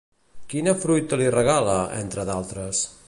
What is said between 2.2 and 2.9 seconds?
d'altres?